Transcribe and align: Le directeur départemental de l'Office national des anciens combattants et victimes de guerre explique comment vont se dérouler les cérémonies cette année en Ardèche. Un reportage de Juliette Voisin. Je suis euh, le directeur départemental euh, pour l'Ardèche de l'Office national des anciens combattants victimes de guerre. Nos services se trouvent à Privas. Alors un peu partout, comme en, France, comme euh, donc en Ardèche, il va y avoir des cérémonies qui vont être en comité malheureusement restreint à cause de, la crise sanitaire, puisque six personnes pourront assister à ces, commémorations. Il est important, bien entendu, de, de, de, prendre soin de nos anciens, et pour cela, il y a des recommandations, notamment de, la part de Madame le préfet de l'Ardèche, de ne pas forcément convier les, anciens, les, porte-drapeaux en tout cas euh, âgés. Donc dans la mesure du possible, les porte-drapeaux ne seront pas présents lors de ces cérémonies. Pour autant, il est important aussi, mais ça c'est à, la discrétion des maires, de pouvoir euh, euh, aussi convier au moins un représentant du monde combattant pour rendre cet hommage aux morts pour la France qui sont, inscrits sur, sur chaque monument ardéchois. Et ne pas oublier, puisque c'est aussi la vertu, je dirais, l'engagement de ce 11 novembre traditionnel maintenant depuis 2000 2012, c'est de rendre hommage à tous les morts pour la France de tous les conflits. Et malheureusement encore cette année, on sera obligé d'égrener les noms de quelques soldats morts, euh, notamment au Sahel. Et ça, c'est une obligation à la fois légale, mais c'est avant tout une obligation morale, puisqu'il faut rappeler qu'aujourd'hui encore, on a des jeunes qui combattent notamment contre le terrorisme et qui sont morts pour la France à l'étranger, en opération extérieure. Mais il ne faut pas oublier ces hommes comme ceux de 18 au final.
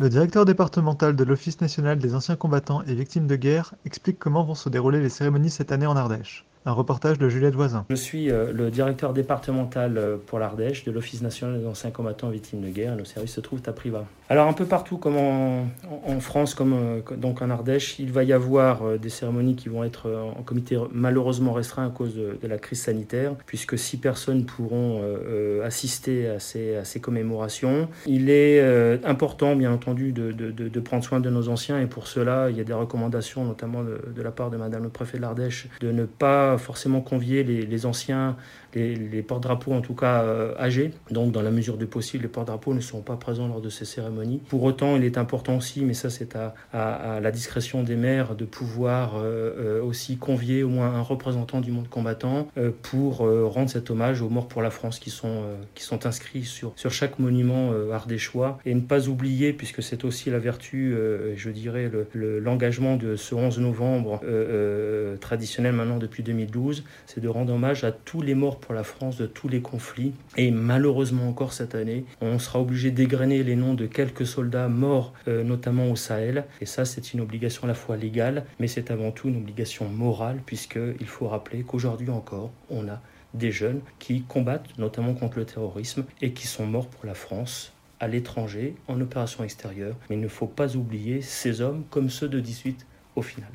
Le 0.00 0.08
directeur 0.08 0.46
départemental 0.46 1.14
de 1.14 1.24
l'Office 1.24 1.60
national 1.60 1.98
des 1.98 2.14
anciens 2.14 2.34
combattants 2.34 2.80
et 2.84 2.94
victimes 2.94 3.26
de 3.26 3.36
guerre 3.36 3.74
explique 3.84 4.18
comment 4.18 4.44
vont 4.44 4.54
se 4.54 4.70
dérouler 4.70 4.98
les 4.98 5.10
cérémonies 5.10 5.50
cette 5.50 5.72
année 5.72 5.84
en 5.84 5.94
Ardèche. 5.94 6.46
Un 6.66 6.72
reportage 6.72 7.18
de 7.18 7.26
Juliette 7.30 7.54
Voisin. 7.54 7.86
Je 7.88 7.94
suis 7.94 8.30
euh, 8.30 8.52
le 8.52 8.70
directeur 8.70 9.14
départemental 9.14 9.96
euh, 9.96 10.16
pour 10.26 10.38
l'Ardèche 10.38 10.84
de 10.84 10.92
l'Office 10.92 11.22
national 11.22 11.58
des 11.58 11.66
anciens 11.66 11.90
combattants 11.90 12.28
victimes 12.28 12.60
de 12.60 12.68
guerre. 12.68 12.96
Nos 12.96 13.06
services 13.06 13.32
se 13.32 13.40
trouvent 13.40 13.62
à 13.64 13.72
Privas. 13.72 14.04
Alors 14.28 14.46
un 14.46 14.52
peu 14.52 14.66
partout, 14.66 14.98
comme 14.98 15.16
en, 15.16 16.20
France, 16.20 16.54
comme 16.54 16.74
euh, 16.74 17.16
donc 17.16 17.40
en 17.40 17.48
Ardèche, 17.48 17.98
il 17.98 18.12
va 18.12 18.24
y 18.24 18.34
avoir 18.34 18.98
des 18.98 19.08
cérémonies 19.08 19.56
qui 19.56 19.70
vont 19.70 19.84
être 19.84 20.10
en 20.36 20.42
comité 20.42 20.78
malheureusement 20.92 21.54
restreint 21.54 21.86
à 21.86 21.88
cause 21.90 22.14
de, 22.14 22.46
la 22.46 22.58
crise 22.58 22.82
sanitaire, 22.82 23.36
puisque 23.46 23.78
six 23.78 23.96
personnes 23.96 24.44
pourront 24.44 25.02
assister 25.64 26.28
à 26.28 26.40
ces, 26.40 27.00
commémorations. 27.00 27.88
Il 28.06 28.28
est 28.28 28.60
important, 29.04 29.56
bien 29.56 29.72
entendu, 29.72 30.12
de, 30.12 30.32
de, 30.32 30.50
de, 30.50 30.80
prendre 30.80 31.04
soin 31.04 31.20
de 31.20 31.30
nos 31.30 31.48
anciens, 31.48 31.80
et 31.80 31.86
pour 31.86 32.06
cela, 32.06 32.50
il 32.50 32.56
y 32.56 32.60
a 32.60 32.64
des 32.64 32.72
recommandations, 32.72 33.44
notamment 33.44 33.82
de, 33.82 34.22
la 34.22 34.30
part 34.30 34.50
de 34.50 34.56
Madame 34.56 34.82
le 34.82 34.88
préfet 34.88 35.16
de 35.16 35.22
l'Ardèche, 35.22 35.68
de 35.80 35.92
ne 35.92 36.04
pas 36.04 36.49
forcément 36.58 37.00
convier 37.00 37.44
les, 37.44 37.86
anciens, 37.86 38.36
les, 38.74 39.22
porte-drapeaux 39.22 39.72
en 39.72 39.80
tout 39.80 39.94
cas 39.94 40.22
euh, 40.22 40.54
âgés. 40.58 40.92
Donc 41.10 41.32
dans 41.32 41.42
la 41.42 41.50
mesure 41.50 41.76
du 41.76 41.86
possible, 41.86 42.24
les 42.24 42.28
porte-drapeaux 42.28 42.74
ne 42.74 42.80
seront 42.80 43.02
pas 43.02 43.16
présents 43.16 43.48
lors 43.48 43.60
de 43.60 43.68
ces 43.68 43.84
cérémonies. 43.84 44.40
Pour 44.48 44.62
autant, 44.62 44.96
il 44.96 45.04
est 45.04 45.18
important 45.18 45.56
aussi, 45.56 45.82
mais 45.84 45.94
ça 45.94 46.10
c'est 46.10 46.36
à, 46.36 47.20
la 47.20 47.30
discrétion 47.30 47.82
des 47.82 47.96
maires, 47.96 48.34
de 48.34 48.44
pouvoir 48.44 49.16
euh, 49.16 49.20
euh, 49.80 49.82
aussi 49.82 50.16
convier 50.16 50.62
au 50.62 50.68
moins 50.68 50.94
un 50.94 51.02
représentant 51.02 51.60
du 51.60 51.70
monde 51.70 51.88
combattant 51.88 52.48
pour 52.82 53.18
rendre 53.18 53.70
cet 53.70 53.90
hommage 53.90 54.22
aux 54.22 54.28
morts 54.28 54.48
pour 54.48 54.62
la 54.62 54.70
France 54.70 54.98
qui 54.98 55.10
sont, 55.10 55.44
inscrits 56.04 56.44
sur, 56.44 56.72
sur 56.76 56.90
chaque 56.90 57.18
monument 57.18 57.72
ardéchois. 57.92 58.58
Et 58.64 58.74
ne 58.74 58.80
pas 58.80 59.08
oublier, 59.08 59.52
puisque 59.52 59.82
c'est 59.82 60.04
aussi 60.04 60.30
la 60.30 60.38
vertu, 60.38 60.94
je 61.36 61.50
dirais, 61.50 61.90
l'engagement 62.14 62.96
de 62.96 63.16
ce 63.16 63.34
11 63.34 63.58
novembre 63.58 64.20
traditionnel 65.20 65.74
maintenant 65.74 65.98
depuis 65.98 66.22
2000 66.22 66.39
2012, 66.46 66.84
c'est 67.06 67.20
de 67.20 67.28
rendre 67.28 67.52
hommage 67.52 67.84
à 67.84 67.92
tous 67.92 68.22
les 68.22 68.34
morts 68.34 68.58
pour 68.58 68.74
la 68.74 68.84
France 68.84 69.16
de 69.16 69.26
tous 69.26 69.48
les 69.48 69.60
conflits. 69.60 70.12
Et 70.36 70.50
malheureusement 70.50 71.28
encore 71.28 71.52
cette 71.52 71.74
année, 71.74 72.04
on 72.20 72.38
sera 72.38 72.60
obligé 72.60 72.90
d'égrener 72.90 73.42
les 73.42 73.56
noms 73.56 73.74
de 73.74 73.86
quelques 73.86 74.26
soldats 74.26 74.68
morts, 74.68 75.12
euh, 75.28 75.42
notamment 75.42 75.90
au 75.90 75.96
Sahel. 75.96 76.44
Et 76.60 76.66
ça, 76.66 76.84
c'est 76.84 77.12
une 77.12 77.20
obligation 77.20 77.64
à 77.64 77.68
la 77.68 77.74
fois 77.74 77.96
légale, 77.96 78.44
mais 78.58 78.66
c'est 78.66 78.90
avant 78.90 79.10
tout 79.10 79.28
une 79.28 79.36
obligation 79.36 79.88
morale, 79.88 80.40
puisqu'il 80.44 81.06
faut 81.06 81.28
rappeler 81.28 81.62
qu'aujourd'hui 81.62 82.10
encore, 82.10 82.50
on 82.70 82.88
a 82.88 83.00
des 83.34 83.52
jeunes 83.52 83.80
qui 83.98 84.22
combattent 84.22 84.76
notamment 84.78 85.14
contre 85.14 85.38
le 85.38 85.44
terrorisme 85.44 86.04
et 86.20 86.32
qui 86.32 86.46
sont 86.46 86.66
morts 86.66 86.88
pour 86.88 87.06
la 87.06 87.14
France 87.14 87.72
à 88.00 88.08
l'étranger, 88.08 88.74
en 88.88 89.00
opération 89.00 89.44
extérieure. 89.44 89.94
Mais 90.08 90.16
il 90.16 90.20
ne 90.20 90.28
faut 90.28 90.46
pas 90.46 90.74
oublier 90.74 91.20
ces 91.20 91.60
hommes 91.60 91.84
comme 91.90 92.08
ceux 92.08 92.28
de 92.28 92.40
18 92.40 92.86
au 93.14 93.22
final. 93.22 93.50